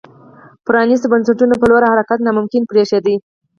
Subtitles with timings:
[0.65, 3.15] پرانیستو بنسټونو په لور حرکت ناممکن برېښېده.